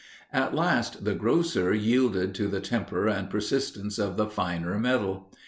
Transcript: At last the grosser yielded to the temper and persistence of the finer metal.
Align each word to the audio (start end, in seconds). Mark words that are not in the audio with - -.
At 0.33 0.55
last 0.55 1.05
the 1.05 1.13
grosser 1.13 1.71
yielded 1.75 2.33
to 2.33 2.47
the 2.47 2.59
temper 2.59 3.07
and 3.07 3.29
persistence 3.29 3.99
of 3.99 4.17
the 4.17 4.25
finer 4.25 4.79
metal. 4.79 5.29